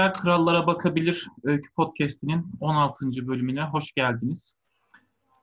[0.00, 3.06] Kediler Krallara Bakabilir Öykü Podcast'inin 16.
[3.06, 4.54] bölümüne hoş geldiniz.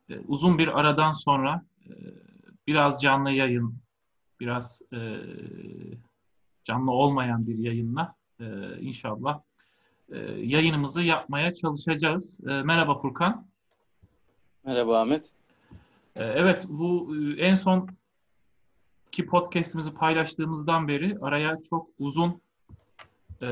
[0.10, 1.94] Ee, uzun bir aradan sonra e,
[2.68, 3.76] biraz canlı yayın,
[4.40, 4.98] biraz e,
[6.64, 8.46] canlı olmayan bir yayınla e,
[8.80, 9.42] inşallah
[10.38, 12.40] yayınımızı yapmaya çalışacağız.
[12.44, 13.48] Merhaba Furkan.
[14.66, 15.32] Merhaba Ahmet.
[16.16, 17.90] Evet, bu en son
[19.12, 22.42] ki podcast'imizi paylaştığımızdan beri araya çok uzun
[23.42, 23.48] e,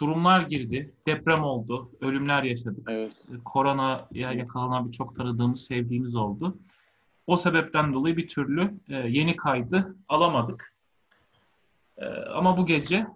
[0.00, 0.92] durumlar girdi.
[1.06, 2.88] Deprem oldu, ölümler yaşadık.
[2.90, 3.26] Evet.
[3.44, 6.58] Koronaya yakalanan birçok tanıdığımız, sevdiğimiz oldu.
[7.26, 10.74] O sebepten dolayı bir türlü e, yeni kaydı alamadık.
[11.98, 13.06] E, ama bu gece e,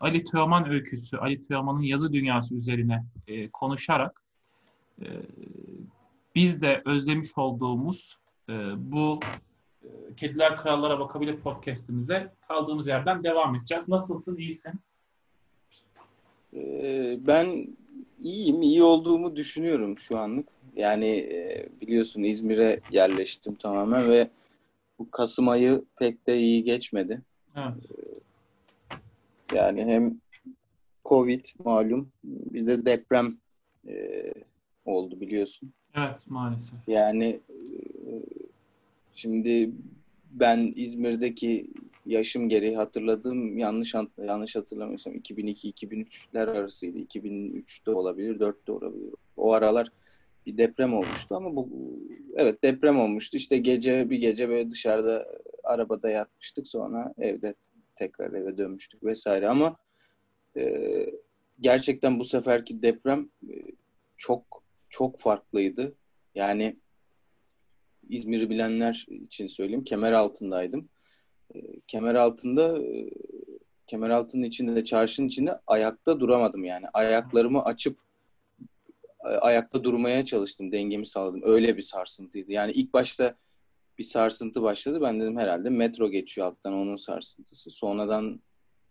[0.00, 3.04] Ali Teoman öyküsü, Ali Teoman'ın yazı dünyası üzerine
[3.52, 4.22] konuşarak
[6.34, 8.18] biz de özlemiş olduğumuz
[8.76, 9.20] bu
[10.16, 13.88] Kediler Krallara Bakabilir podcastimize kaldığımız yerden devam edeceğiz.
[13.88, 14.36] Nasılsın?
[14.36, 14.72] İyisin?
[16.56, 17.66] Ee, ben
[18.18, 18.62] iyiyim.
[18.62, 20.48] iyi olduğumu düşünüyorum şu anlık.
[20.76, 24.30] Yani e, biliyorsun İzmir'e yerleştim tamamen ve
[24.98, 27.22] bu Kasım ayı pek de iyi geçmedi.
[27.56, 27.74] Evet.
[28.92, 30.20] Ee, yani hem
[31.04, 33.36] Covid malum bir de deprem
[33.88, 34.24] e,
[34.84, 35.72] oldu biliyorsun.
[35.94, 36.78] Evet maalesef.
[36.86, 38.10] Yani e,
[39.14, 39.70] şimdi
[40.30, 41.70] ben İzmir'deki
[42.12, 46.98] yaşım gereği hatırladığım yanlış yanlış hatırlamıyorsam 2002-2003'ler arasıydı.
[46.98, 49.14] 2003'te olabilir, 4'te olabilir.
[49.36, 49.88] O aralar
[50.46, 51.68] bir deprem olmuştu ama bu
[52.36, 53.36] evet deprem olmuştu.
[53.36, 55.26] İşte gece bir gece böyle dışarıda
[55.64, 57.54] arabada yatmıştık sonra evde
[57.94, 59.76] tekrar eve dönmüştük vesaire ama
[60.56, 61.06] e,
[61.60, 63.54] gerçekten bu seferki deprem e,
[64.16, 65.94] çok çok farklıydı.
[66.34, 66.76] Yani
[68.08, 69.84] İzmir'i bilenler için söyleyeyim.
[69.84, 70.88] Kemer altındaydım.
[71.54, 73.10] E, kemer altında e,
[73.86, 76.86] kemer altının içinde de çarşının içinde ayakta duramadım yani.
[76.94, 77.98] Ayaklarımı açıp
[79.40, 80.72] ayakta durmaya çalıştım.
[80.72, 81.40] Dengemi sağladım.
[81.44, 82.52] Öyle bir sarsıntıydı.
[82.52, 83.34] Yani ilk başta
[83.98, 85.00] bir sarsıntı başladı.
[85.00, 87.70] Ben dedim herhalde metro geçiyor alttan onun sarsıntısı.
[87.70, 88.40] Sonradan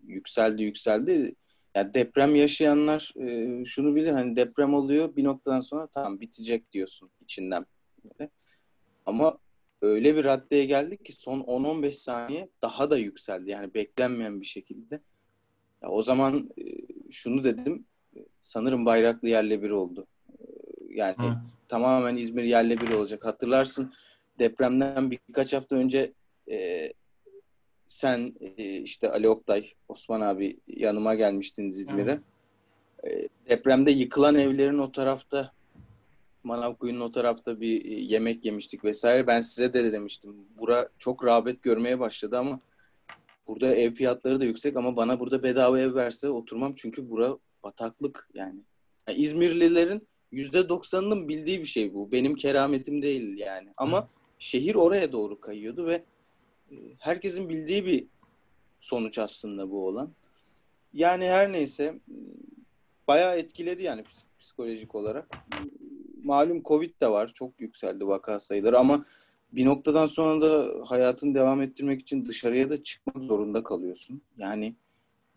[0.03, 1.35] yükseldi yükseldi.
[1.75, 7.11] Yani deprem yaşayanlar e, şunu bilir hani deprem oluyor bir noktadan sonra tamam bitecek diyorsun
[7.21, 7.65] içinden.
[9.05, 9.37] Ama
[9.81, 13.49] öyle bir raddeye geldik ki son 10-15 saniye daha da yükseldi.
[13.49, 15.01] Yani beklenmeyen bir şekilde.
[15.81, 16.63] Ya o zaman e,
[17.11, 17.85] şunu dedim.
[18.41, 20.07] Sanırım Bayraklı yerle bir oldu.
[20.29, 20.43] E,
[20.89, 21.37] yani Hı.
[21.67, 23.25] tamamen İzmir yerle bir olacak.
[23.25, 23.93] Hatırlarsın
[24.39, 26.13] depremden birkaç hafta önce
[26.51, 26.89] e,
[27.85, 32.19] sen e, işte Ali Oktay, Osman abi yanıma gelmiştiniz İzmir'e.
[33.07, 35.51] E, depremde yıkılan evlerin o tarafta
[36.43, 39.27] Manavkuyu'nun o tarafta bir e, yemek yemiştik vesaire.
[39.27, 40.35] Ben size de demiştim.
[40.57, 42.59] Bura çok rağbet görmeye başladı ama
[43.47, 48.29] burada ev fiyatları da yüksek ama bana burada bedava ev verse oturmam çünkü bura bataklık
[48.33, 48.59] yani.
[49.07, 52.11] yani İzmirlilerin yüzde doksanının bildiği bir şey bu.
[52.11, 53.69] Benim kerametim değil yani.
[53.77, 54.07] Ama
[54.39, 56.03] şehir oraya doğru kayıyordu ve
[56.71, 58.05] e, herkesin bildiği bir
[58.79, 60.11] sonuç aslında bu olan.
[60.93, 61.99] Yani her neyse
[63.07, 64.03] bayağı etkiledi yani
[64.39, 65.27] psikolojik olarak
[66.23, 67.31] malum Covid de var.
[67.33, 69.05] Çok yükseldi vaka sayıları ama
[69.51, 74.21] bir noktadan sonra da hayatını devam ettirmek için dışarıya da çıkmak zorunda kalıyorsun.
[74.37, 74.75] Yani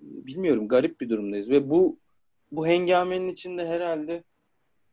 [0.01, 1.99] bilmiyorum garip bir durumdayız ve bu
[2.53, 4.25] bu hengamenin içinde herhalde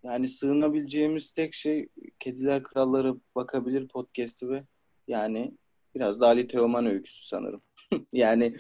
[0.03, 1.87] yani sığınabileceğimiz tek şey
[2.19, 4.63] Kediler Kralları bakabilir podcast'i ve
[5.07, 5.51] yani
[5.95, 7.61] biraz da Ali Teoman öyküsü sanırım.
[8.13, 8.55] yani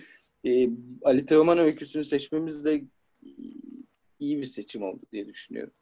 [0.45, 0.69] e,
[1.03, 2.83] Ali Teoman öyküsünü seçmemiz de
[4.19, 5.73] iyi bir seçim oldu diye düşünüyorum.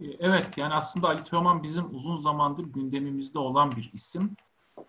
[0.00, 4.30] Ee, evet yani aslında Ali Teoman bizim uzun zamandır gündemimizde olan bir isim.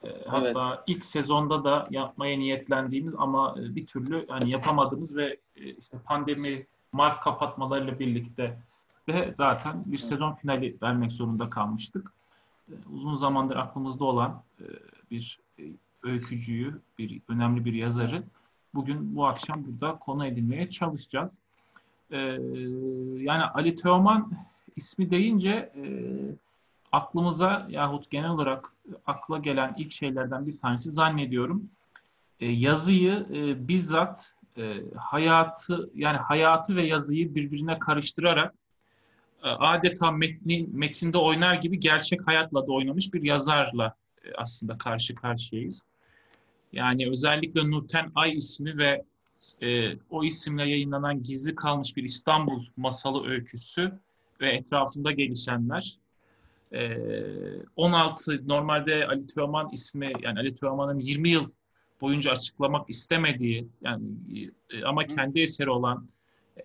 [0.04, 0.80] Ee, hatta evet.
[0.88, 6.68] ilk sezonda da yapmaya niyetlendiğimiz ama e, bir türlü hani yapamadığımız ve e, işte pandemi
[6.92, 8.60] Mart kapatmalarıyla birlikte
[9.08, 12.14] de zaten bir sezon finali vermek zorunda kalmıştık.
[12.70, 14.66] Ee, uzun zamandır aklımızda olan e,
[15.12, 15.40] bir
[16.04, 18.24] öykücüyü, bir önemli bir yazarı
[18.74, 21.38] bugün bu akşam burada konu edinmeye çalışacağız.
[23.22, 24.32] Yani Ali Teoman
[24.76, 25.84] ismi deyince e,
[26.92, 28.74] aklımıza yahut genel olarak
[29.06, 31.70] akla gelen ilk şeylerden bir tanesi zannediyorum
[32.40, 38.54] e, yazıyı e, bizzat e, hayatı yani hayatı ve yazıyı birbirine karıştırarak
[39.44, 45.16] e, adeta metnin metinde oynar gibi gerçek hayatla da oynamış bir yazarla e, aslında karşı
[45.16, 45.86] karşıyayız.
[46.74, 49.04] Yani özellikle Nurten Ay ismi ve
[49.62, 54.00] e, o isimle yayınlanan gizli kalmış bir İstanbul masalı öyküsü
[54.42, 55.98] ve etrafında gelişenler.
[57.76, 61.46] 16 ee, normalde Ali Teoman ismi yani Ali Teoman'ın 20 yıl
[62.02, 64.04] boyunca açıklamak istemediği yani
[64.74, 66.10] e, ama kendi eseri olan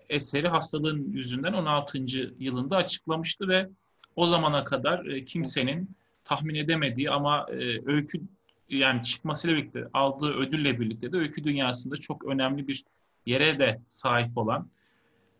[0.09, 1.97] eseri hastalığın yüzünden 16.
[2.39, 3.69] yılında açıklamıştı ve
[4.15, 5.89] o zamana kadar e, kimsenin
[6.23, 8.21] tahmin edemediği ama e, öykü
[8.69, 12.83] yani çıkmasıyla birlikte aldığı ödülle birlikte de öykü dünyasında çok önemli bir
[13.25, 14.69] yere de sahip olan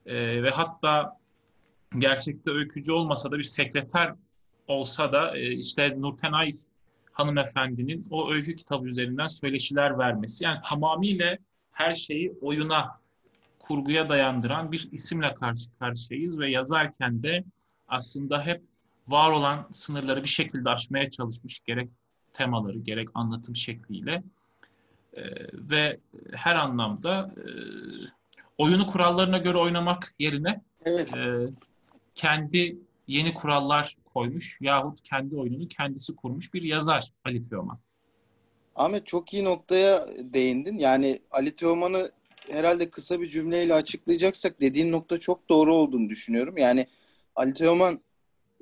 [0.08, 1.21] ve hatta
[1.98, 4.14] gerçekte öykücü olmasa da bir sekreter
[4.68, 6.52] olsa da işte Nurten Ay
[7.12, 10.44] hanımefendinin o öykü kitabı üzerinden söyleşiler vermesi.
[10.44, 11.38] Yani tamamıyla
[11.72, 13.00] her şeyi oyuna,
[13.60, 17.44] kurguya dayandıran bir isimle karşı karşıyayız ve yazarken de
[17.88, 18.62] aslında hep
[19.08, 21.90] var olan sınırları bir şekilde aşmaya çalışmış gerek
[22.34, 24.24] temaları gerek anlatım şekliyle
[25.18, 25.24] ee,
[25.54, 26.00] ve
[26.34, 27.44] her anlamda e,
[28.58, 31.16] oyunu kurallarına göre oynamak yerine evet.
[31.16, 31.48] e,
[32.22, 32.78] kendi
[33.08, 37.80] yeni kurallar koymuş yahut kendi oyununu kendisi kurmuş bir yazar Ali Teoman.
[38.76, 40.78] Ahmet çok iyi noktaya değindin.
[40.78, 42.12] Yani Ali Teoman'ı
[42.50, 46.58] herhalde kısa bir cümleyle açıklayacaksak dediğin nokta çok doğru olduğunu düşünüyorum.
[46.58, 46.88] Yani
[47.36, 48.02] Ali Teoman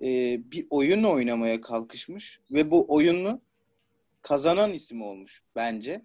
[0.01, 0.07] e,
[0.51, 3.41] bir oyun oynamaya kalkışmış ve bu oyunu
[4.21, 6.01] kazanan isim olmuş bence.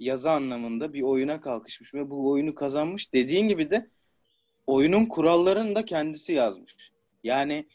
[0.00, 3.12] Yazı anlamında bir oyuna kalkışmış ve bu oyunu kazanmış.
[3.12, 3.90] Dediğin gibi de
[4.66, 6.91] oyunun kurallarını da kendisi yazmış.
[7.24, 7.66] Yani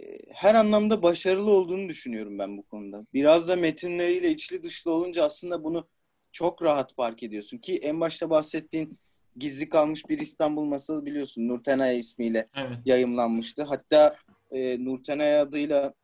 [0.00, 3.04] e, her anlamda başarılı olduğunu düşünüyorum ben bu konuda.
[3.14, 5.88] Biraz da metinleriyle içli dışlı olunca aslında bunu
[6.32, 8.98] çok rahat fark ediyorsun ki en başta bahsettiğin
[9.36, 12.78] gizli kalmış bir İstanbul masalı biliyorsun Nurtenay ismiyle evet.
[12.84, 13.62] yayımlanmıştı.
[13.62, 14.16] Hatta
[14.50, 15.94] e, Nurtenay adıyla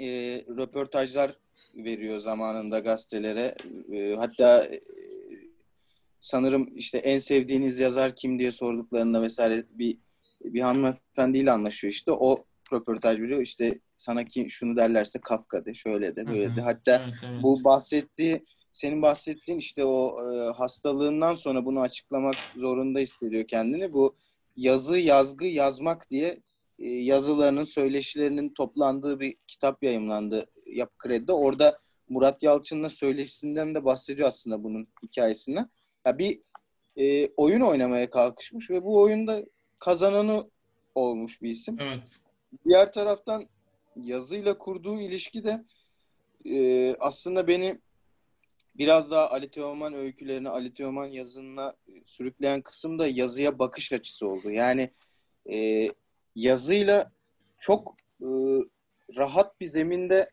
[0.00, 0.06] e,
[0.48, 1.32] röportajlar
[1.74, 3.54] veriyor zamanında gazetelere.
[3.92, 4.80] E, hatta e,
[6.20, 9.98] sanırım işte en sevdiğiniz yazar kim diye sorduklarında vesaire bir
[10.44, 12.12] bir hanımefendiyle anlaşıyor işte.
[12.12, 13.40] O röportaj veriyor.
[13.40, 16.60] İşte sana ki şunu derlerse Kafka de, şöyle de, böyle de.
[16.60, 17.42] Hatta evet, evet.
[17.42, 23.92] bu bahsettiği senin bahsettiğin işte o e, hastalığından sonra bunu açıklamak zorunda hissediyor kendini.
[23.92, 24.16] Bu
[24.56, 26.40] yazı, yazgı, yazmak diye
[26.78, 31.32] e, yazılarının, söyleşilerinin toplandığı bir kitap yayımlandı Yapı Kredi'de.
[31.32, 31.78] Orada
[32.08, 35.70] Murat Yalçın'la söyleşisinden de bahsediyor aslında bunun hikayesinden.
[36.06, 36.40] Ya bir
[36.96, 39.44] e, oyun oynamaya kalkışmış ve bu oyunda
[39.78, 40.50] kazananı
[40.94, 41.76] olmuş bir isim.
[41.80, 42.20] Evet.
[42.64, 43.48] Diğer taraftan
[43.96, 45.64] yazıyla kurduğu ilişki de
[46.44, 47.78] e, aslında beni
[48.74, 51.74] biraz daha Ali Teoman öykülerini, Ali Teoman yazınına
[52.04, 54.50] sürükleyen kısım da yazıya bakış açısı oldu.
[54.50, 54.90] Yani
[55.50, 55.88] e,
[56.34, 57.12] yazıyla
[57.58, 58.28] çok e,
[59.16, 60.30] rahat bir zeminde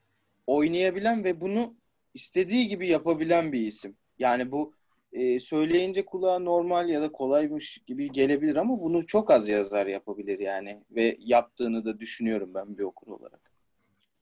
[0.47, 1.75] oynayabilen ve bunu
[2.13, 3.97] istediği gibi yapabilen bir isim.
[4.19, 4.73] Yani bu
[5.13, 10.39] e, söyleyince kulağa normal ya da kolaymış gibi gelebilir ama bunu çok az yazar yapabilir
[10.39, 13.51] yani ve yaptığını da düşünüyorum ben bir okur olarak.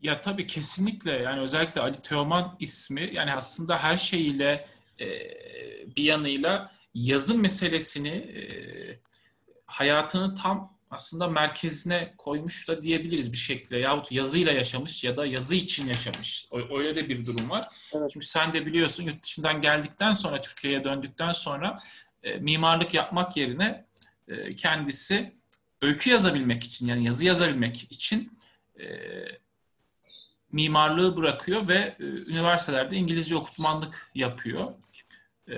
[0.02, 4.66] Ya tabii kesinlikle yani özellikle Ali Teoman ismi yani aslında her şeyiyle
[5.00, 5.08] e,
[5.96, 8.44] bir yanıyla yazım meselesini e,
[9.66, 13.78] hayatını tam aslında merkezine koymuş da diyebiliriz bir şekilde.
[13.78, 16.48] Yahut yazıyla yaşamış ya da yazı için yaşamış.
[16.78, 17.68] Öyle de bir durum var.
[17.94, 18.12] Evet.
[18.14, 21.80] Çünkü sen de biliyorsun yurt dışından geldikten sonra, Türkiye'ye döndükten sonra
[22.24, 23.86] e, mimarlık yapmak yerine
[24.28, 25.34] e, kendisi
[25.82, 28.38] öykü yazabilmek için yani yazı yazabilmek için
[28.80, 28.86] e,
[30.52, 34.74] mimarlığı bırakıyor ve e, üniversitelerde İngilizce okutmanlık yapıyor.
[35.50, 35.56] E,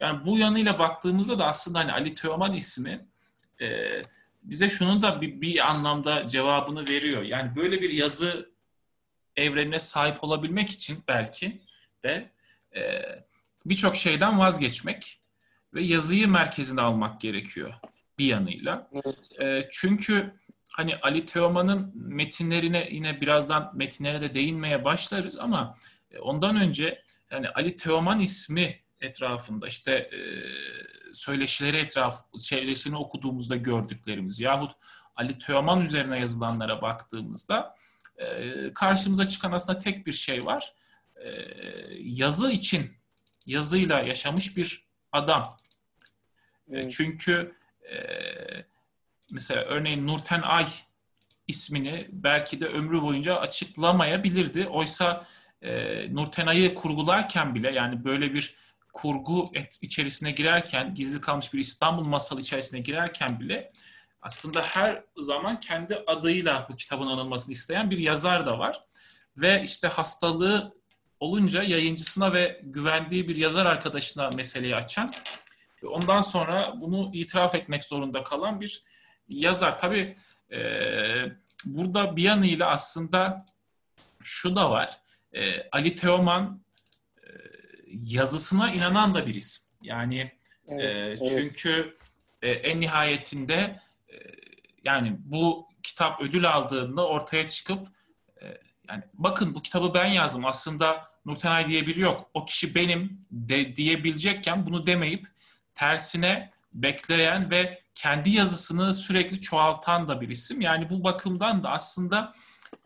[0.00, 3.06] yani bu yanıyla baktığımızda da aslında hani Ali Teoman ismi
[3.60, 4.02] e,
[4.46, 7.22] bize şunun da bir, bir anlamda cevabını veriyor.
[7.22, 8.50] Yani böyle bir yazı
[9.36, 11.62] evrenine sahip olabilmek için belki
[12.04, 12.30] de
[12.76, 13.02] e,
[13.66, 15.20] birçok şeyden vazgeçmek
[15.74, 17.74] ve yazıyı merkezine almak gerekiyor
[18.18, 18.90] bir yanıyla.
[18.92, 19.40] Evet.
[19.40, 20.32] E, çünkü
[20.72, 25.76] hani Ali Teoman'ın metinlerine yine birazdan metinlere de değinmeye başlarız ama
[26.10, 30.18] e, ondan önce yani Ali Teoman ismi etrafında işte e,
[31.16, 34.72] söyleşileri etraf söyleşini okuduğumuzda gördüklerimiz yahut
[35.16, 37.76] Ali Teoman üzerine yazılanlara baktığımızda
[38.16, 40.72] e, karşımıza çıkan aslında tek bir şey var.
[41.16, 41.30] E,
[42.00, 42.90] yazı için
[43.46, 45.56] yazıyla yaşamış bir adam.
[46.68, 46.90] E, evet.
[46.96, 47.56] Çünkü
[47.92, 47.96] e,
[49.30, 50.66] mesela örneğin Nurten Ay
[51.48, 54.66] ismini belki de ömrü boyunca açıklamayabilirdi.
[54.66, 55.26] Oysa
[55.62, 58.54] e, Nurten Ay'ı kurgularken bile yani böyle bir
[58.96, 63.68] kurgu et, içerisine girerken, gizli kalmış bir İstanbul masalı içerisine girerken bile
[64.22, 68.84] aslında her zaman kendi adıyla bu kitabın anılmasını isteyen bir yazar da var.
[69.36, 70.74] Ve işte hastalığı
[71.20, 75.12] olunca yayıncısına ve güvendiği bir yazar arkadaşına meseleyi açan
[75.82, 78.82] ve ondan sonra bunu itiraf etmek zorunda kalan bir
[79.28, 79.78] yazar.
[79.78, 80.16] Tabii
[80.52, 80.60] e,
[81.64, 83.38] burada bir yanıyla aslında
[84.22, 84.98] şu da var.
[85.32, 86.65] E, Ali Teoman
[88.02, 89.62] yazısına inanan da bir isim.
[89.82, 90.32] Yani
[90.68, 91.94] evet, e, çünkü
[92.42, 92.66] evet.
[92.66, 94.14] e, en nihayetinde e,
[94.84, 97.88] yani bu kitap ödül aldığında ortaya çıkıp
[98.42, 98.46] e,
[98.88, 102.30] yani bakın bu kitabı ben yazdım aslında Nurtenay diye biri yok.
[102.34, 105.26] O kişi benim de diyebilecekken bunu demeyip
[105.74, 110.60] tersine bekleyen ve kendi yazısını sürekli çoğaltan da bir isim.
[110.60, 112.34] Yani bu bakımdan da aslında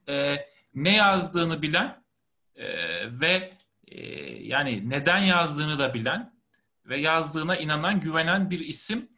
[0.08, 0.36] e,
[0.74, 2.02] ne yazdığını bilen
[2.56, 2.66] e,
[3.20, 3.50] ve
[3.88, 4.00] e,
[4.50, 6.34] yani neden yazdığını da bilen
[6.84, 9.08] ve yazdığına inanan, güvenen bir isim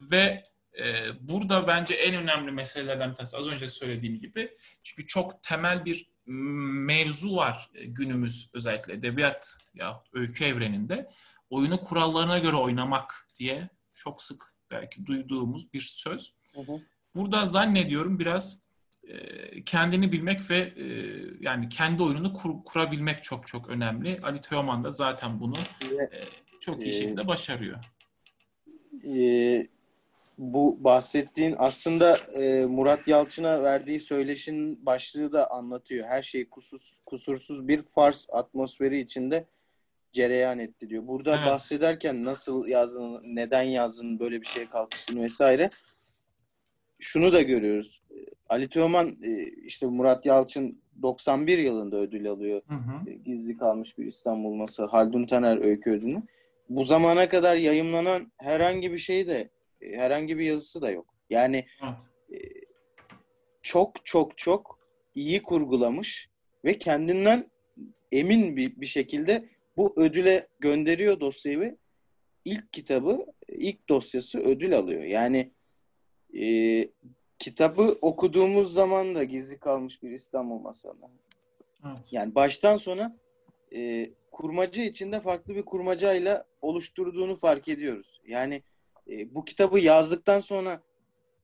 [0.00, 0.42] ve
[0.78, 5.84] e, burada bence en önemli meselelerden bir tanesi az önce söylediğim gibi çünkü çok temel
[5.84, 11.10] bir mevzu var günümüz özellikle edebiyat ya öykü evreninde
[11.50, 16.34] oyunu kurallarına göre oynamak diye çok sık belki duyduğumuz bir söz.
[16.54, 16.80] Hı hı.
[17.14, 18.69] Burada zannediyorum biraz e,
[19.66, 20.72] kendini bilmek ve
[21.40, 24.20] yani kendi oyununu kur, kurabilmek çok çok önemli.
[24.22, 25.54] Ali Teoman da zaten bunu
[26.60, 27.78] çok iyi şekilde başarıyor.
[29.06, 29.66] E,
[30.38, 36.06] bu bahsettiğin aslında e, Murat Yalçın'a verdiği söyleşinin başlığı da anlatıyor.
[36.06, 39.44] Her şey kusuz, kusursuz bir fars atmosferi içinde
[40.12, 41.06] cereyan etti diyor.
[41.06, 41.46] Burada evet.
[41.46, 45.70] bahsederken nasıl yazdığını, neden yazdığını, böyle bir şeye kalkıştığını vesaire
[46.98, 48.02] şunu da görüyoruz.
[48.50, 52.62] Ali Teoman e, işte Murat Yalçın 91 yılında ödül alıyor.
[52.68, 53.10] Hı hı.
[53.10, 56.22] E, gizli kalmış bir İstanbul Masa Haldun Taner öykü ödülünü.
[56.68, 61.14] Bu zamana kadar yayımlanan herhangi bir şey de e, herhangi bir yazısı da yok.
[61.30, 62.44] Yani evet.
[63.62, 64.78] çok çok çok
[65.14, 66.28] iyi kurgulamış
[66.64, 67.50] ve kendinden
[68.12, 69.44] emin bir, bir şekilde
[69.76, 71.76] bu ödüle gönderiyor dosyayı ve
[72.44, 75.02] ilk kitabı, ilk dosyası ödül alıyor.
[75.02, 75.52] Yani
[76.42, 76.44] e,
[77.40, 80.96] kitabı okuduğumuz zaman da gizli kalmış bir İstanbul masalı.
[81.86, 81.96] Evet.
[82.10, 83.16] Yani baştan sona
[83.74, 88.20] e, kurmaca içinde farklı bir kurmacayla oluşturduğunu fark ediyoruz.
[88.26, 88.62] Yani
[89.10, 90.82] e, bu kitabı yazdıktan sonra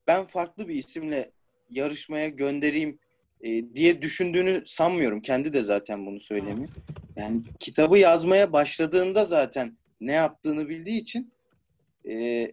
[0.07, 1.31] ben farklı bir isimle
[1.71, 2.99] yarışmaya göndereyim
[3.41, 5.21] e, diye düşündüğünü sanmıyorum.
[5.21, 6.69] Kendi de zaten bunu söylemiyor.
[7.17, 11.33] Yani kitabı yazmaya başladığında zaten ne yaptığını bildiği için
[12.09, 12.47] e,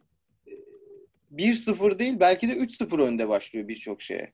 [1.35, 4.33] 1-0 değil belki de 3-0 önde başlıyor birçok şeye.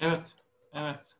[0.00, 0.34] Evet,
[0.72, 1.16] evet.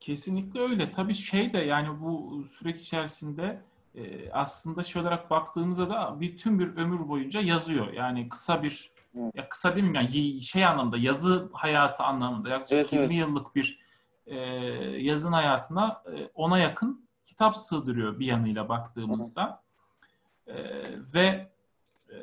[0.00, 0.92] Kesinlikle öyle.
[0.92, 3.60] Tabii şey de yani bu süreç içerisinde
[3.94, 7.92] e, aslında şey olarak baktığımızda da bütün bir ömür boyunca yazıyor.
[7.92, 9.34] Yani kısa bir evet.
[9.34, 13.16] ya kısa değil mi yani şey anlamda yazı hayatı anlamında yaklaşık evet, 20 evet.
[13.16, 13.80] yıllık bir
[14.26, 14.36] e,
[14.98, 19.62] yazın hayatına e, ona yakın kitap sığdırıyor bir yanıyla baktığımızda.
[20.50, 20.86] Evet.
[20.86, 21.50] E, ve
[22.10, 22.16] e,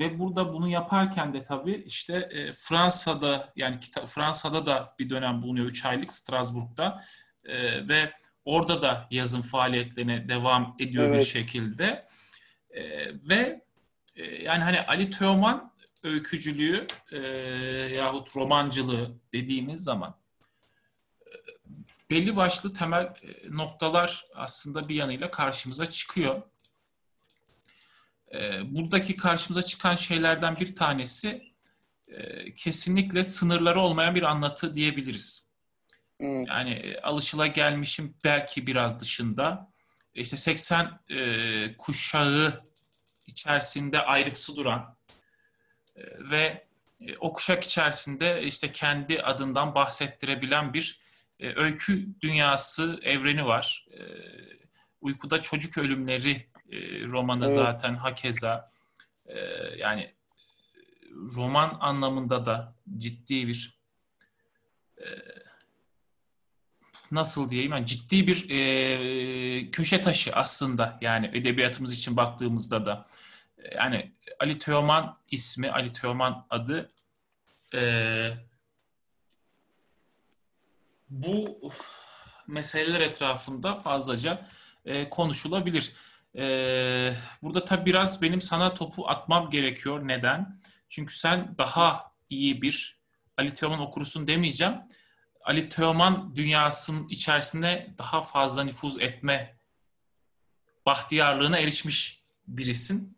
[0.00, 5.42] ve burada bunu yaparken de tabii işte e, Fransa'da yani kita- Fransa'da da bir dönem
[5.42, 7.04] bulunuyor 3 aylık Strasbourg'da
[7.44, 8.12] e, ve
[8.44, 11.20] orada da yazın faaliyetlerine devam ediyor evet.
[11.20, 12.06] bir şekilde
[12.70, 12.82] e,
[13.28, 13.62] ve
[14.16, 15.72] e, yani hani Ali Teoman
[16.04, 17.18] öykücülüğü e,
[17.96, 20.14] yahut romancılığı dediğimiz zaman
[21.20, 21.32] e,
[22.10, 23.08] belli başlı temel
[23.48, 26.42] noktalar aslında bir yanıyla karşımıza çıkıyor.
[28.34, 31.48] E, buradaki karşımıza çıkan şeylerden bir tanesi
[32.08, 35.48] e, kesinlikle sınırları olmayan bir anlatı diyebiliriz.
[36.18, 36.46] Hmm.
[36.46, 39.72] Yani e, alışıla gelmişim belki biraz dışında.
[40.14, 42.64] İşte 80 e, kuşağı
[43.26, 44.96] içerisinde ayrıksı duran
[45.96, 46.66] e, ve
[47.00, 51.00] e, o kuşak içerisinde işte kendi adından bahsettirebilen bir
[51.40, 53.86] e, öykü dünyası, evreni var.
[53.90, 54.00] E,
[55.00, 57.54] uykuda çocuk ölümleri e, romanı evet.
[57.54, 58.72] zaten hakeza.
[59.26, 59.38] E,
[59.78, 60.12] yani
[61.10, 63.78] roman anlamında da ciddi bir
[64.98, 65.06] e,
[67.12, 73.06] nasıl diyeyim yani ciddi bir e, köşe taşı aslında yani edebiyatımız için baktığımızda da
[73.74, 76.88] yani Ali Teoman ismi Ali Teoman adı
[77.74, 77.82] e,
[81.10, 81.60] bu
[82.46, 84.48] meseleler etrafında fazlaca
[84.84, 85.92] e, konuşulabilir.
[86.36, 87.12] E,
[87.42, 90.08] burada tabi biraz benim sana topu atmam gerekiyor.
[90.08, 90.60] Neden?
[90.88, 92.98] Çünkü sen daha iyi bir
[93.38, 94.74] Ali Teoman okurusun demeyeceğim.
[95.44, 99.56] Ali Teoman dünyasının içerisinde daha fazla nüfuz etme
[100.86, 103.16] bahtiyarlığına erişmiş birisin.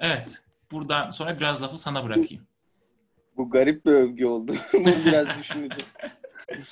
[0.00, 0.42] Evet.
[0.70, 2.46] Buradan sonra biraz lafı sana bırakayım.
[3.36, 4.54] Bu garip bir övgü oldu.
[4.72, 5.90] Bunu biraz düşüneceğim.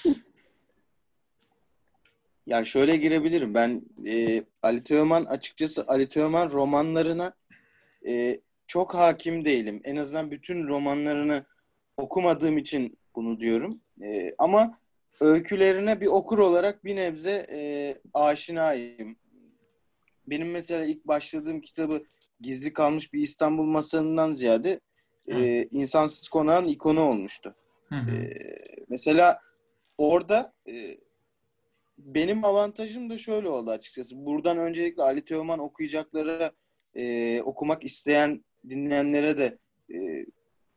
[2.47, 3.55] ya şöyle girebilirim.
[3.55, 7.35] Ben e, Ali Teoman açıkçası Ali Teoman romanlarına
[8.07, 9.81] e, çok hakim değilim.
[9.85, 11.45] En azından bütün romanlarını
[11.97, 13.81] okumadığım için bunu diyorum.
[14.03, 14.79] E, ama
[15.21, 19.17] öykülerine bir okur olarak bir nebze e, aşinayım.
[20.27, 22.03] Benim mesela ilk başladığım kitabı
[22.41, 24.81] gizli kalmış bir İstanbul masalından ziyade
[25.27, 27.55] e, insansız konağın ikonu olmuştu.
[27.89, 28.17] Hı hı.
[28.17, 28.35] E,
[28.89, 29.41] mesela
[29.99, 30.97] orada e,
[32.05, 34.27] benim avantajım da şöyle oldu açıkçası.
[34.27, 36.51] Buradan öncelikle Ali Teoman okuyacaklara
[36.95, 39.59] e, okumak isteyen dinleyenlere de
[39.95, 40.27] e,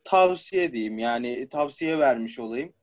[0.04, 0.98] tavsiye diyeyim.
[0.98, 2.74] Yani tavsiye vermiş olayım.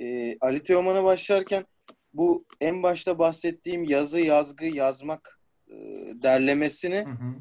[0.00, 1.64] E, Ali Teoman'a başlarken
[2.12, 5.40] bu en başta bahsettiğim yazı, yazgı, yazmak
[5.70, 5.74] e,
[6.14, 7.34] derlemesini hı hı.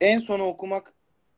[0.00, 0.94] en sona okumak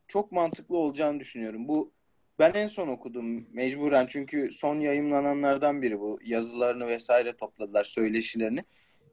[0.08, 1.68] çok mantıklı olacağını düşünüyorum.
[1.68, 1.92] Bu
[2.38, 6.18] ben en son okudum mecburen çünkü son yayınlananlardan biri bu.
[6.24, 8.64] Yazılarını vesaire topladılar, söyleşilerini.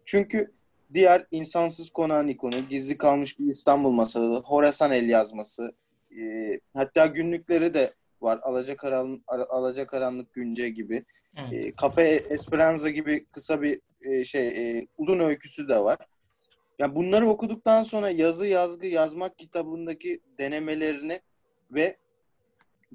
[0.05, 0.51] Çünkü
[0.93, 5.75] diğer insansız konağın ikonu, gizli kalmış bir İstanbul masalı, Horasan el yazması,
[6.11, 6.23] e,
[6.73, 8.39] hatta günlükleri de var.
[8.41, 11.05] Alacakaranlık, Alacakaranlık Günce gibi.
[11.37, 11.65] Evet.
[11.65, 15.97] E, Cafe Esperanza gibi kısa bir e, şey, e, uzun öyküsü de var.
[16.79, 21.19] Yani bunları okuduktan sonra yazı yazgı yazmak kitabındaki denemelerini
[21.71, 21.97] ve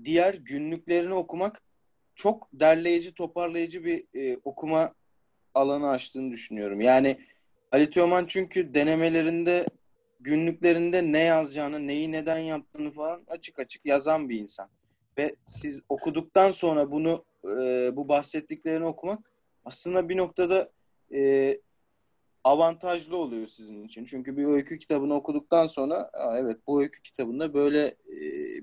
[0.04, 1.62] diğer günlüklerini okumak
[2.14, 4.94] çok derleyici, toparlayıcı bir e, okuma
[5.54, 6.80] alanı açtığını düşünüyorum.
[6.80, 7.18] Yani
[7.72, 9.66] Ali Teoman çünkü denemelerinde,
[10.20, 14.68] günlüklerinde ne yazacağını, neyi neden yaptığını falan açık açık yazan bir insan.
[15.18, 19.32] Ve siz okuduktan sonra bunu, e, bu bahsettiklerini okumak
[19.64, 20.70] aslında bir noktada
[21.14, 21.20] e,
[22.44, 24.04] avantajlı oluyor sizin için.
[24.04, 28.20] Çünkü bir öykü kitabını okuduktan sonra evet bu öykü kitabında böyle e,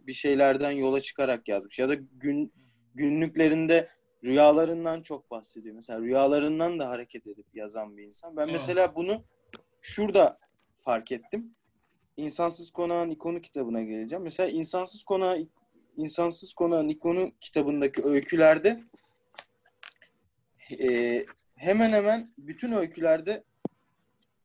[0.07, 1.79] bir şeylerden yola çıkarak yazmış.
[1.79, 2.53] Ya da gün
[2.95, 3.89] günlüklerinde
[4.23, 5.75] rüyalarından çok bahsediyor.
[5.75, 8.37] Mesela rüyalarından da hareket edip yazan bir insan.
[8.37, 9.23] Ben mesela bunu
[9.81, 10.39] şurada
[10.75, 11.55] fark ettim.
[12.17, 14.23] İnsansız Konağın İkonu kitabına geleceğim.
[14.23, 15.47] Mesela İnsansız Konağı
[15.97, 18.83] İnsansız Konağın İkonu kitabındaki öykülerde
[20.79, 21.25] e,
[21.55, 23.43] hemen hemen bütün öykülerde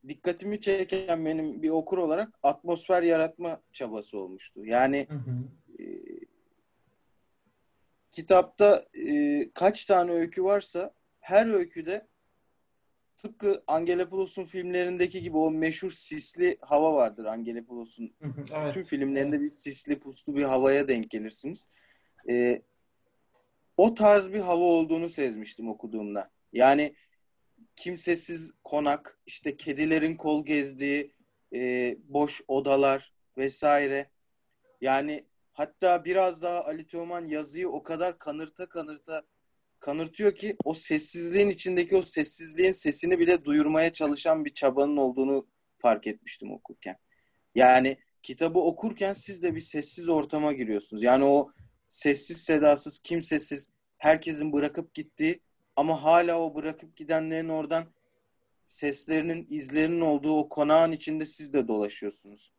[0.09, 4.65] dikkatimi çeken benim bir okur olarak atmosfer yaratma çabası olmuştu.
[4.65, 5.45] Yani hı hı.
[5.83, 5.85] E,
[8.13, 12.07] kitapta e, kaç tane öykü varsa her öyküde
[13.17, 18.15] tıpkı Angelepoulos'un filmlerindeki gibi o meşhur sisli hava vardır Angelepoulos'un.
[18.55, 18.75] evet.
[18.75, 21.69] Tüm filmlerinde bir sisli puslu bir havaya denk gelirsiniz.
[22.29, 22.63] E,
[23.77, 26.31] o tarz bir hava olduğunu sezmiştim okuduğumda.
[26.53, 26.95] Yani
[27.77, 31.15] kimsesiz konak, işte kedilerin kol gezdiği
[31.55, 34.11] e, boş odalar vesaire.
[34.81, 39.23] Yani hatta biraz daha Ali Teoman yazıyı o kadar kanırta kanırta
[39.81, 45.47] kanırtıyor ki o sessizliğin içindeki o sessizliğin sesini bile duyurmaya çalışan bir çabanın olduğunu
[45.79, 46.97] fark etmiştim okurken.
[47.55, 51.03] Yani kitabı okurken siz de bir sessiz ortama giriyorsunuz.
[51.03, 51.53] Yani o
[51.89, 55.41] sessiz sedasız, kimsesiz, herkesin bırakıp gittiği
[55.77, 57.85] ama hala o bırakıp gidenlerin oradan
[58.67, 62.53] seslerinin, izlerinin olduğu o konağın içinde siz de dolaşıyorsunuz.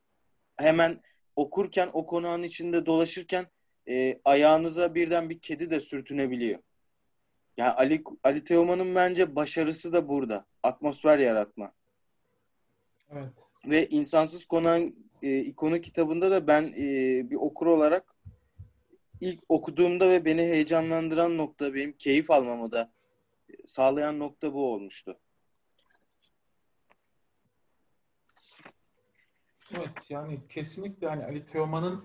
[0.58, 1.02] Hemen
[1.36, 3.46] okurken, o konağın içinde dolaşırken
[3.90, 6.60] e, ayağınıza birden bir kedi de sürtünebiliyor.
[7.58, 10.46] Yani Ali, Ali Teoman'ın bence başarısı da burada.
[10.64, 11.74] Atmosfer yaratma.
[13.12, 13.34] Evet.
[13.66, 16.86] Ve insansız konağın e, ikonu kitabında da ben e,
[17.30, 18.16] bir okur olarak
[19.22, 22.92] ilk okuduğumda ve beni heyecanlandıran nokta benim keyif almamı da
[23.66, 25.20] sağlayan nokta bu olmuştu.
[29.72, 32.04] Evet yani kesinlikle hani Ali Teoman'ın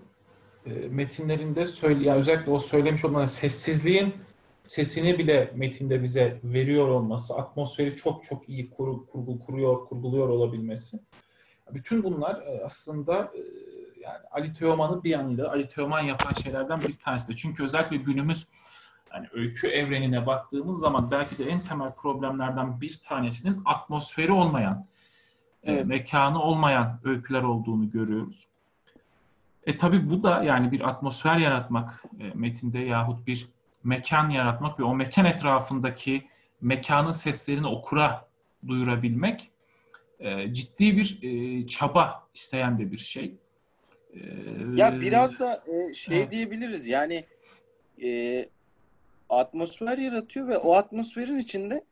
[0.65, 4.13] e, metinlerinde söyle yani özellikle o söylemiş olan sessizliğin
[4.67, 10.99] sesini bile metinde bize veriyor olması, atmosferi çok çok iyi kur, kurgu, kuruyor, kurguluyor olabilmesi.
[11.73, 13.39] Bütün bunlar e, aslında e,
[14.01, 17.35] yani Ali Teoman'ın bir yanıyla Ali Teoman yapan şeylerden bir tanesi de.
[17.35, 18.47] Çünkü özellikle günümüz
[19.13, 24.85] yani öykü evrenine baktığımız zaman belki de en temel problemlerden bir tanesinin atmosferi olmayan,
[25.63, 25.81] e, evet.
[25.81, 28.47] e, mekanı olmayan öyküler olduğunu görüyoruz.
[29.65, 33.47] E tabi bu da yani bir atmosfer yaratmak e, metinde yahut bir
[33.83, 36.27] mekan yaratmak ve o mekan etrafındaki
[36.61, 38.29] mekanın seslerini okura
[38.67, 39.51] duyurabilmek
[40.19, 43.33] e, ciddi bir e, çaba isteyen de bir şey.
[44.13, 44.19] E,
[44.75, 46.31] ya biraz da e, şey evet.
[46.31, 47.25] diyebiliriz yani
[48.03, 48.09] e,
[49.29, 51.85] atmosfer yaratıyor ve o atmosferin içinde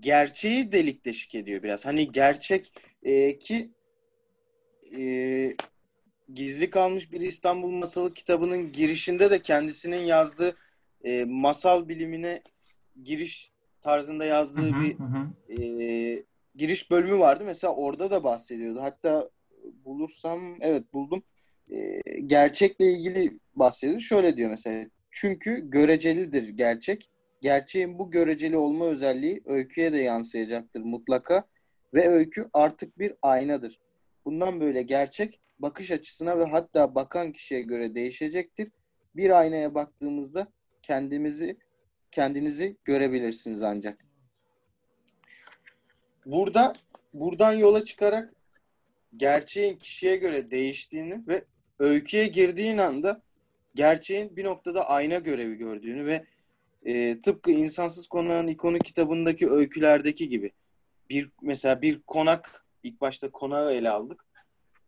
[0.00, 1.86] gerçeği delik deşik ediyor biraz.
[1.86, 2.72] Hani gerçek
[3.02, 3.70] e, ki
[4.98, 5.02] e,
[6.34, 10.56] gizli kalmış bir İstanbul Masalı kitabının girişinde de kendisinin yazdığı
[11.04, 12.42] e, masal bilimine
[13.02, 15.62] giriş tarzında yazdığı hı hı, bir hı.
[15.62, 16.22] E,
[16.54, 17.44] giriş bölümü vardı.
[17.46, 18.82] Mesela orada da bahsediyordu.
[18.82, 19.30] Hatta
[19.84, 21.22] bulursam evet buldum.
[21.70, 24.00] E, gerçekle ilgili bahsediyordu.
[24.00, 31.44] Şöyle diyor mesela çünkü görecelidir gerçek gerçeğin bu göreceli olma özelliği öyküye de yansıyacaktır mutlaka
[31.94, 33.80] ve öykü artık bir aynadır.
[34.24, 38.70] Bundan böyle gerçek bakış açısına ve hatta bakan kişiye göre değişecektir.
[39.16, 40.46] Bir aynaya baktığımızda
[40.82, 41.56] kendimizi
[42.10, 43.98] kendinizi görebilirsiniz ancak.
[46.26, 46.72] Burada
[47.14, 48.34] buradan yola çıkarak
[49.16, 51.44] gerçeğin kişiye göre değiştiğini ve
[51.78, 53.22] öyküye girdiğin anda
[53.74, 56.24] gerçeğin bir noktada ayna görevi gördüğünü ve
[56.84, 60.52] e, tıpkı insansız konağın ikonu kitabındaki öykülerdeki gibi
[61.10, 64.24] bir mesela bir konak ilk başta konağı ele aldık.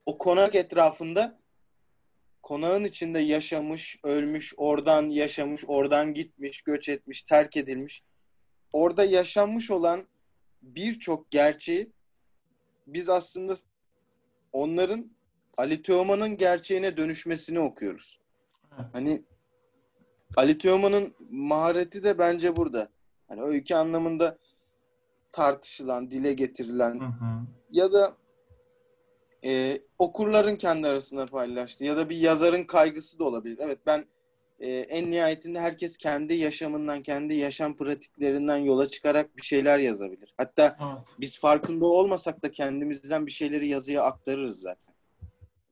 [0.07, 1.38] O konak etrafında
[2.42, 8.03] konağın içinde yaşamış, ölmüş, oradan yaşamış, oradan gitmiş, göç etmiş, terk edilmiş.
[8.73, 10.09] Orada yaşanmış olan
[10.62, 11.90] birçok gerçeği
[12.87, 13.55] biz aslında
[14.53, 15.11] onların
[15.57, 18.24] Ali Teoman'ın gerçeğine dönüşmesini okuyoruz.
[18.93, 19.25] Hani
[20.37, 22.89] Ali Teoman'ın mahareti de bence burada.
[23.29, 24.39] Hani öykü anlamında
[25.33, 27.47] tartışılan, dile getirilen hı hı.
[27.71, 28.17] ya da
[29.45, 33.59] e, okurların kendi arasında paylaştığı ya da bir yazarın kaygısı da olabilir.
[33.61, 34.05] Evet ben
[34.61, 40.35] e, en nihayetinde herkes kendi yaşamından, kendi yaşam pratiklerinden yola çıkarak bir şeyler yazabilir.
[40.37, 41.09] Hatta evet.
[41.21, 44.84] biz farkında olmasak da kendimizden bir şeyleri yazıya aktarırız zaten.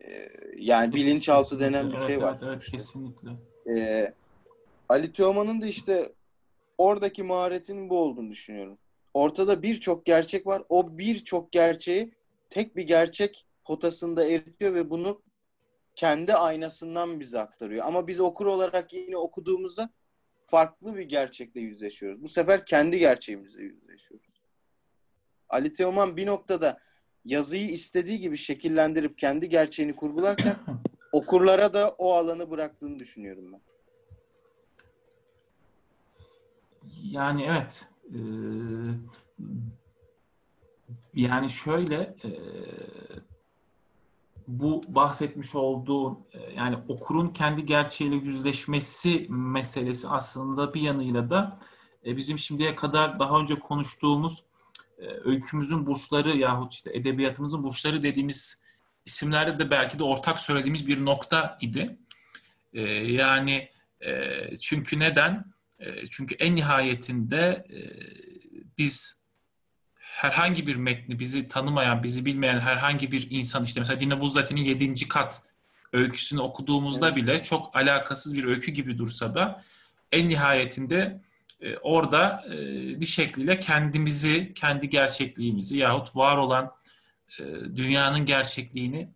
[0.05, 2.39] E, yani bilinçaltı denen bir evet, şey var.
[2.43, 3.31] Evet, evet kesinlikle.
[3.77, 4.15] E,
[4.89, 6.13] Ali Teoman'ın da işte
[6.79, 8.79] oradaki maharetinin bu olduğunu düşünüyorum.
[9.15, 10.63] Ortada birçok gerçek var.
[10.69, 12.13] O birçok gerçeği
[12.51, 15.23] tek bir gerçek potasında eritiyor ve bunu
[15.95, 17.87] kendi aynasından bize aktarıyor.
[17.87, 19.91] Ama biz okur olarak yine okuduğumuzda
[20.47, 22.23] farklı bir gerçekle yüzleşiyoruz.
[22.23, 24.27] Bu sefer kendi gerçeğimizle yüzleşiyoruz.
[25.49, 26.79] Ali Teoman bir noktada
[27.25, 30.57] yazıyı istediği gibi şekillendirip kendi gerçeğini kurgularken
[31.13, 33.61] okurlara da o alanı bıraktığını düşünüyorum ben.
[37.03, 37.85] Yani evet.
[38.15, 38.19] Ee,
[41.15, 42.31] yani şöyle e,
[44.49, 51.59] bu bahsetmiş olduğu e, yani okurun kendi gerçeğiyle yüzleşmesi meselesi aslında bir yanıyla da
[52.07, 54.43] e, bizim şimdiye kadar daha önce konuştuğumuz
[55.25, 58.63] öykümüzün burçları yahut işte edebiyatımızın burçları dediğimiz
[59.05, 61.97] isimlerde de belki de ortak söylediğimiz bir nokta idi.
[63.07, 63.69] Yani
[64.61, 65.45] çünkü neden?
[66.11, 67.67] Çünkü en nihayetinde
[68.79, 69.23] biz
[69.99, 75.09] herhangi bir metni bizi tanımayan, bizi bilmeyen herhangi bir insan işte mesela Dina Buzzati'nin 7.
[75.09, 75.43] kat
[75.93, 77.17] öyküsünü okuduğumuzda evet.
[77.17, 79.65] bile çok alakasız bir öykü gibi dursa da
[80.13, 81.32] en nihayetinde e,
[81.83, 82.57] orada e,
[83.01, 86.73] bir şekliyle kendimizi, kendi gerçekliğimizi yahut var olan
[87.41, 87.45] e,
[87.77, 89.09] dünyanın gerçekliğini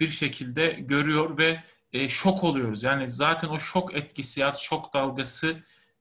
[0.00, 2.82] bir şekilde görüyor ve e, şok oluyoruz.
[2.82, 5.56] Yani zaten o şok etkisi ya şok dalgası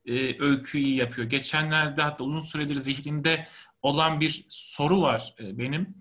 [0.06, 1.30] e, öyküyü yapıyor.
[1.30, 3.48] Geçenlerde hatta uzun süredir zihnimde
[3.82, 5.96] olan bir soru var e, benim.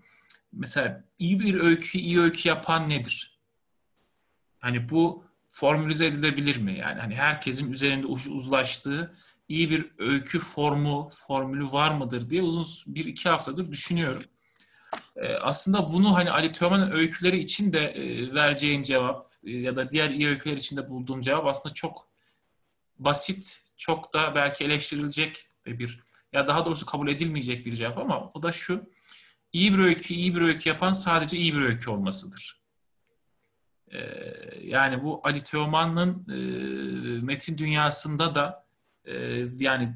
[0.53, 3.39] Mesela iyi bir öykü, iyi öykü yapan nedir?
[4.59, 6.77] Hani bu formülize edilebilir mi?
[6.79, 9.15] Yani hani herkesin üzerinde uzlaştığı
[9.49, 14.23] iyi bir öykü formu, formülü var mıdır diye uzun bir iki haftadır düşünüyorum.
[15.15, 19.91] Ee, aslında bunu hani Ali Teoman'ın öyküleri için de e, vereceğim cevap e, ya da
[19.91, 22.07] diğer iyi öyküler için de bulduğum cevap aslında çok
[22.99, 25.99] basit, çok da belki eleştirilecek bir
[26.33, 28.89] ya daha doğrusu kabul edilmeyecek bir cevap ama o da şu.
[29.53, 32.61] İyi bir öykü, iyi bir öykü yapan sadece iyi bir öykü olmasıdır.
[33.91, 33.99] Ee,
[34.63, 36.35] yani bu Ali Teoman'ın e,
[37.21, 38.68] metin dünyasında da
[39.09, 39.95] e, yani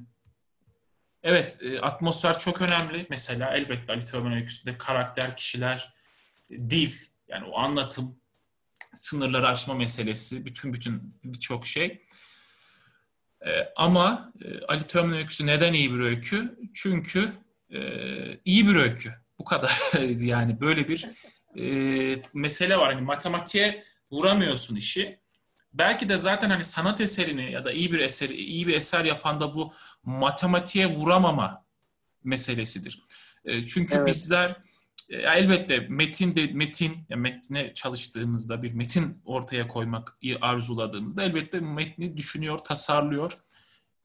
[1.23, 3.07] evet e, atmosfer çok önemli.
[3.09, 5.93] Mesela elbette Ali Teoman öyküsünde karakter, kişiler,
[6.49, 6.91] dil
[7.27, 8.15] yani o anlatım,
[8.95, 12.05] sınırları aşma meselesi, bütün bütün birçok şey.
[13.45, 16.59] E, ama e, Ali Teoman öyküsü neden iyi bir öykü?
[16.73, 17.31] Çünkü
[17.69, 17.79] e,
[18.45, 19.13] iyi bir öykü.
[19.39, 19.81] Bu kadar.
[20.09, 21.09] yani böyle bir
[22.33, 22.93] mesele var.
[22.93, 25.22] Hani matematiğe vuramıyorsun işi.
[25.73, 29.39] Belki de zaten hani sanat eserini ya da iyi bir eseri, iyi bir eser yapan
[29.39, 31.65] da bu matematiğe vuramama
[32.23, 33.03] meselesidir.
[33.45, 34.07] E, çünkü evet.
[34.07, 34.55] bizler
[35.09, 42.17] e, elbette metin de metin ya metne çalıştığımızda bir metin ortaya koymak arzuladığımızda elbette metni
[42.17, 43.31] düşünüyor, tasarlıyor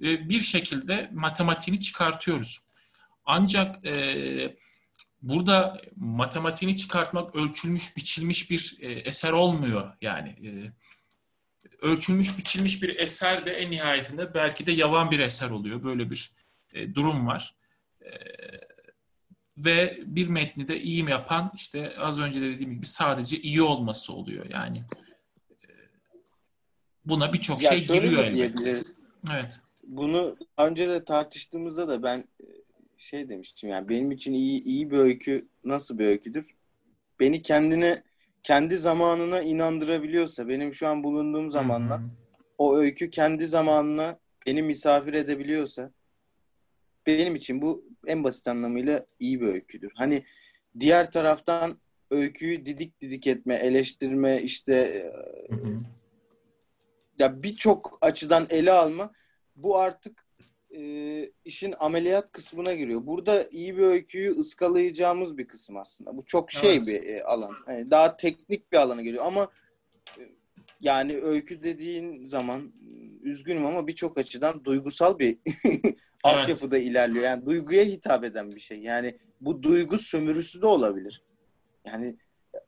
[0.01, 2.59] ve bir şekilde matematiğini çıkartıyoruz.
[3.25, 4.57] Ancak e,
[5.23, 9.93] burada matematiğini çıkartmak ölçülmüş, biçilmiş bir e, eser olmuyor.
[10.01, 10.51] Yani e,
[11.83, 15.85] ölçülmüş, biçilmiş bir eser de en nihayetinde belki de yavan bir eser oluyor.
[15.85, 16.33] Böyle bir
[16.73, 17.55] e, durum var.
[18.03, 18.11] E,
[19.57, 23.63] ve bir metni de iyi mi yapan işte az önce de dediğim gibi sadece iyi
[23.63, 24.47] olması oluyor.
[24.51, 24.79] Yani
[25.63, 25.69] e,
[27.05, 28.81] buna birçok şey giriyor elbette.
[29.33, 29.61] Evet.
[29.83, 32.47] bunu önce de tartıştığımızda da ben e,
[32.99, 36.55] şey demiştim yani benim için iyi iyi bir öykü nasıl bir öyküdür?
[37.21, 38.03] Beni kendine
[38.43, 42.01] kendi zamanına inandırabiliyorsa benim şu an bulunduğum zamanla
[42.59, 45.91] o öykü kendi zamanına beni misafir edebiliyorsa
[47.07, 49.93] benim için bu en basit anlamıyla iyi bir öyküdür.
[49.95, 50.25] Hani
[50.81, 55.05] diğer taraftan öyküyü didik didik etme, eleştirme, işte
[55.51, 55.81] hı hı.
[57.19, 59.13] ya birçok açıdan ele alma
[59.57, 60.28] bu artık
[60.79, 63.07] e, işin ameliyat kısmına giriyor.
[63.07, 66.17] Burada iyi bir öyküyü ıskalayacağımız bir kısım aslında.
[66.17, 66.87] Bu çok şey evet.
[66.87, 67.55] bir e, alan.
[67.69, 69.49] Yani daha teknik bir alana geliyor ama
[70.19, 70.23] e,
[70.81, 72.73] yani öykü dediğin zaman
[73.23, 75.39] üzgünüm ama birçok açıdan duygusal bir
[76.25, 76.89] altyapıda evet.
[76.89, 77.25] ilerliyor.
[77.25, 78.79] Yani duyguya hitap eden bir şey.
[78.81, 81.23] Yani bu duygu sömürüsü de olabilir.
[81.87, 82.17] Yani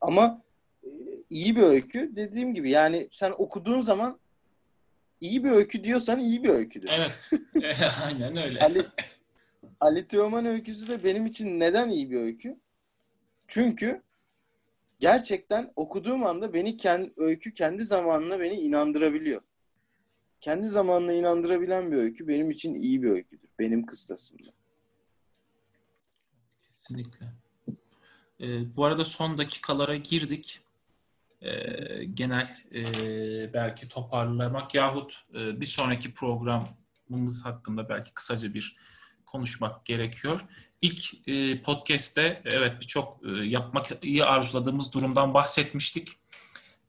[0.00, 0.42] ama
[0.84, 0.88] e,
[1.30, 4.18] iyi bir öykü dediğim gibi yani sen okuduğun zaman
[5.20, 6.90] iyi bir öykü diyorsan iyi bir öyküdür.
[6.92, 7.30] Evet.
[8.04, 8.61] Aynen öyle.
[8.61, 8.87] Ali,
[9.80, 12.61] Ali Teoman öyküsü de benim için neden iyi bir öykü?
[13.48, 14.02] Çünkü
[14.98, 19.42] gerçekten okuduğum anda beni kendi, öykü kendi zamanına beni inandırabiliyor.
[20.40, 23.48] Kendi zamanına inandırabilen bir öykü benim için iyi bir öyküdür.
[23.59, 24.48] Benim kıstasımda.
[26.62, 27.26] Kesinlikle.
[28.40, 30.61] Ee, bu arada son dakikalara girdik
[31.42, 32.83] e, genel e,
[33.53, 38.76] belki toparlamak yahut e, bir sonraki programımız hakkında belki kısaca bir
[39.26, 40.40] konuşmak gerekiyor.
[40.81, 46.09] İlk e, podcast'te evet birçok e, yapmak iyi arzuladığımız durumdan bahsetmiştik.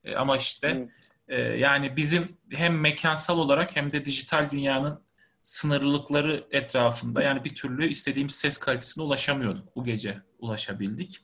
[0.04, 0.88] E, ama işte
[1.28, 5.02] e, yani bizim hem mekansal olarak hem de dijital dünyanın
[5.42, 9.76] sınırlılıkları etrafında yani bir türlü istediğimiz ses kalitesine ulaşamıyorduk.
[9.76, 11.20] Bu gece ulaşabildik.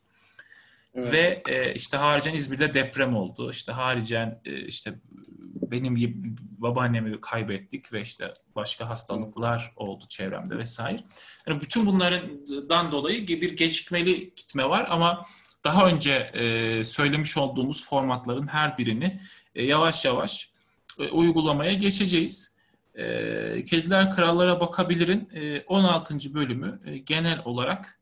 [0.95, 1.13] Evet.
[1.13, 3.51] Ve e, işte haricen İzmir'de deprem oldu.
[3.51, 4.95] İşte haricen e, işte
[5.71, 5.97] benim
[6.59, 11.03] babaannemi kaybettik ve işte başka hastalıklar oldu çevremde vesaire.
[11.47, 15.23] Yani bütün bunlardan dolayı bir gecikmeli gitme var ama
[15.65, 19.21] daha önce e, söylemiş olduğumuz formatların her birini
[19.55, 20.51] e, yavaş yavaş
[20.99, 22.57] e, uygulamaya geçeceğiz.
[22.95, 23.05] E,
[23.65, 26.35] Kediler Krallara bakabilirin e, 16.
[26.35, 27.98] bölümü e, genel olarak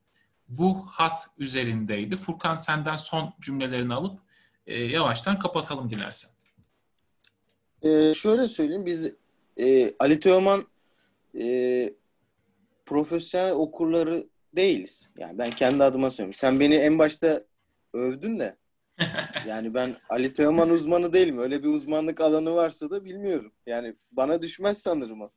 [0.48, 2.16] bu hat üzerindeydi.
[2.16, 4.20] Furkan senden son cümlelerini alıp
[4.66, 6.30] e, yavaştan kapatalım dilersen.
[7.82, 9.12] Ee, şöyle söyleyeyim biz
[9.58, 10.66] e, Ali Teoman
[11.38, 11.94] e,
[12.86, 15.10] profesyonel okurları değiliz.
[15.18, 16.34] Yani ben kendi adıma söylüyorum.
[16.34, 17.42] Sen beni en başta
[17.92, 18.56] övdün de
[19.46, 21.38] yani ben Ali Teoman uzmanı değilim.
[21.38, 23.52] Öyle bir uzmanlık alanı varsa da bilmiyorum.
[23.66, 25.30] Yani bana düşmez sanırım o.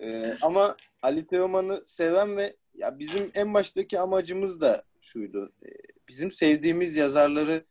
[0.00, 5.52] ee, ama Ali Teoman'ı seven ve ya bizim en baştaki amacımız da şuydu.
[5.62, 5.68] E,
[6.08, 7.64] bizim sevdiğimiz yazarları,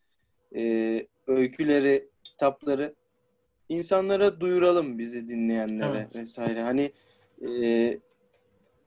[0.56, 2.96] e, öyküleri, kitapları
[3.70, 6.16] insanlara duyuralım bizi dinleyenlere evet.
[6.16, 6.62] vesaire.
[6.62, 6.92] Hani
[7.48, 8.00] e,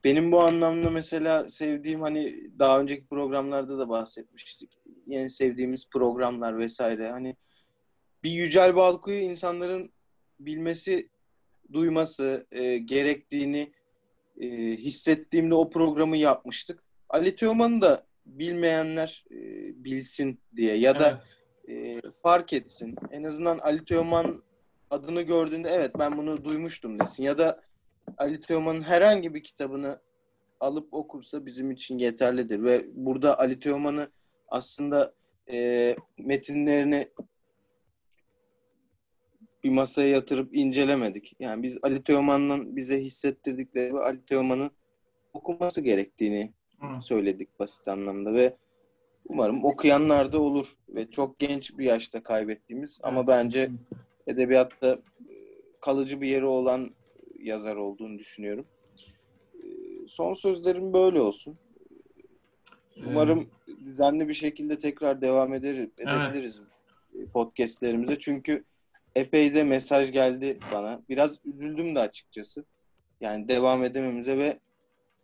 [0.05, 4.79] benim bu anlamda mesela sevdiğim hani daha önceki programlarda da bahsetmiştik.
[5.07, 7.11] Yeni sevdiğimiz programlar vesaire.
[7.11, 7.37] Hani
[8.23, 9.93] bir Yücel Balku'yu insanların
[10.41, 11.09] bilmesi,
[11.73, 13.73] duyması e, gerektiğini
[14.41, 14.47] e,
[14.77, 16.83] hissettiğimde o programı yapmıştık.
[17.09, 19.37] Ali Teoman'ı da bilmeyenler e,
[19.85, 21.23] bilsin diye ya da
[21.69, 22.03] evet.
[22.05, 22.95] e, fark etsin.
[23.11, 24.43] En azından Ali Teoman
[24.91, 27.23] adını gördüğünde evet ben bunu duymuştum desin.
[27.23, 27.63] Ya da
[28.19, 30.01] Ali Teoman'ın herhangi bir kitabını
[30.61, 32.63] alıp okursa bizim için yeterlidir.
[32.63, 34.09] Ve burada Ali Teoman'ı
[34.49, 35.15] aslında
[35.53, 37.09] e, metinlerini
[39.65, 41.37] bir masaya yatırıp incelemedik.
[41.41, 44.71] Yani biz Ali Teoman'ın bize hissettirdikleri ve Ali Teoman'ın
[45.33, 47.01] okuması gerektiğini Hı.
[47.01, 48.57] söyledik basit anlamda ve
[49.29, 53.71] umarım okuyanlar da olur ve çok genç bir yaşta kaybettiğimiz ama bence
[54.27, 55.35] edebiyatta e,
[55.81, 56.91] kalıcı bir yeri olan
[57.39, 58.67] yazar olduğunu düşünüyorum.
[59.55, 59.67] E,
[60.09, 61.59] son sözlerim böyle olsun.
[63.07, 63.51] Umarım
[63.85, 66.63] düzenli bir şekilde tekrar devam ederiz, edebiliriz
[67.17, 67.33] evet.
[67.33, 68.19] podcastlerimize.
[68.19, 68.65] Çünkü
[69.19, 71.03] epey de mesaj geldi bana.
[71.09, 72.65] Biraz üzüldüm de açıkçası.
[73.21, 74.59] Yani devam edememize ve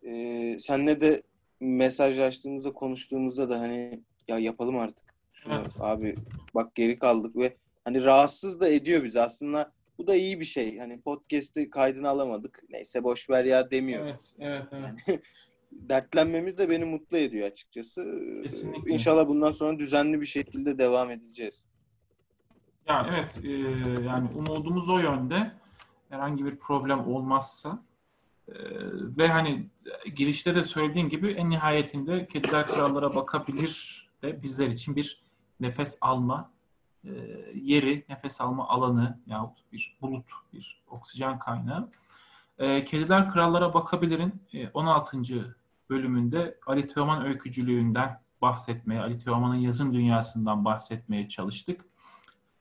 [0.02, 1.22] e, senle de
[1.60, 5.14] mesajlaştığımızda konuştuğumuzda da hani ya yapalım artık.
[5.32, 5.76] Şunu evet.
[5.80, 6.14] abi
[6.54, 9.72] bak geri kaldık ve hani rahatsız da ediyor bizi aslında.
[9.98, 10.78] Bu da iyi bir şey.
[10.78, 12.62] Hani podcast'i kaydını alamadık.
[12.70, 14.34] Neyse boş ver ya demiyoruz.
[14.38, 14.98] Evet, evet, evet.
[15.06, 15.20] Yani,
[15.88, 18.20] dertlenmemiz de beni mutlu ediyor açıkçası.
[18.42, 18.92] Kesinlikle.
[18.92, 21.66] İnşallah bundan sonra düzenli bir şekilde devam edeceğiz.
[22.88, 23.50] Ya evet e,
[24.04, 25.52] yani umudumuz o yönde.
[26.08, 27.82] Herhangi bir problem olmazsa
[28.48, 28.54] e,
[29.18, 29.68] ve hani
[30.16, 35.22] girişte de söylediğin gibi en nihayetinde Kediler Krallara bakabilir de bizler için bir
[35.60, 36.50] nefes alma
[37.04, 37.10] e,
[37.54, 41.90] yeri, nefes alma alanı yahut bir bulut, bir oksijen kaynağı.
[42.58, 45.56] E, Kediler Krallara Bakabilir'in e, 16.
[45.90, 51.84] bölümünde Ali Teoman öykücülüğünden bahsetmeye, Ali Teoman'ın yazın dünyasından bahsetmeye çalıştık.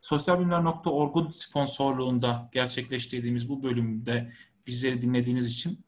[0.03, 4.31] Sosyalbilimler.org'un sponsorluğunda gerçekleştirdiğimiz bu bölümde
[4.67, 5.79] bizleri dinlediğiniz için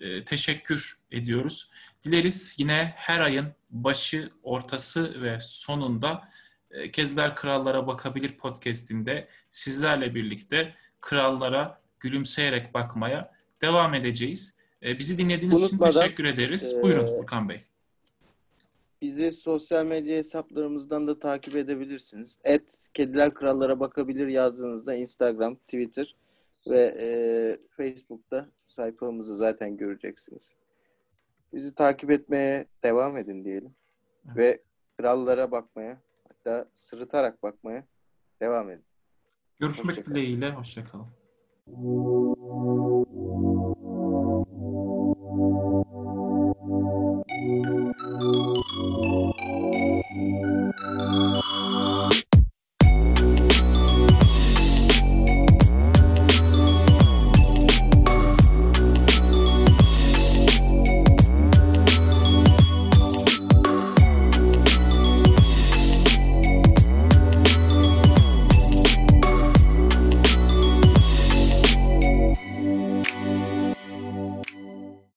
[0.00, 1.70] e, teşekkür ediyoruz.
[2.04, 6.28] Dileriz yine her ayın başı, ortası ve sonunda
[6.70, 14.56] e, Kediler Krallara Bakabilir podcastinde sizlerle birlikte krallara gülümseyerek bakmaya devam edeceğiz.
[14.82, 16.74] E, bizi dinlediğiniz Unutmadan, için teşekkür ederiz.
[16.78, 17.60] E, Buyurun Furkan Bey.
[19.04, 22.38] Bizi sosyal medya hesaplarımızdan da takip edebilirsiniz.
[22.44, 26.16] Et Kediler Krallara Bakabilir yazdığınızda Instagram, Twitter
[26.66, 27.06] ve e,
[27.76, 30.56] Facebook'ta sayfamızı zaten göreceksiniz.
[31.52, 33.74] Bizi takip etmeye devam edin diyelim.
[34.26, 34.36] Evet.
[34.36, 34.62] Ve
[34.98, 37.84] krallara bakmaya, hatta sırıtarak bakmaya
[38.40, 38.84] devam edin.
[39.60, 40.50] Görüşmek hoşça dileğiyle.
[40.50, 41.06] Hoşçakalın.